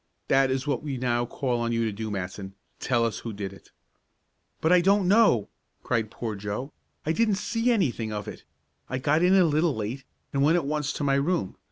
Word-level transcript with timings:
That 0.29 0.49
is 0.49 0.65
what 0.65 0.81
we 0.81 0.97
now 0.97 1.27
call 1.27 1.59
on 1.59 1.71
you 1.71 1.85
to 1.85 1.91
do, 1.91 2.09
Matson. 2.09 2.55
Tell 2.79 3.05
us 3.05 3.19
who 3.19 3.31
did 3.31 3.53
it." 3.53 3.69
"But 4.59 4.71
I 4.71 4.81
don't 4.81 5.07
know!" 5.07 5.47
cried 5.83 6.09
poor 6.09 6.33
Joe. 6.35 6.73
"I 7.05 7.11
didn't 7.11 7.35
see 7.35 7.71
anything 7.71 8.11
of 8.11 8.27
it. 8.27 8.43
I 8.89 8.97
got 8.97 9.21
in 9.21 9.35
a 9.35 9.45
little 9.45 9.75
late, 9.75 10.03
and 10.33 10.41
went 10.41 10.55
at 10.55 10.65
once 10.65 10.91
to 10.93 11.03
my 11.03 11.13
room. 11.13 11.55